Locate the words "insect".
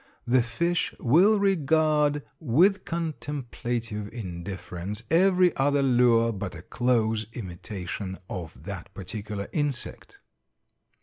9.51-10.19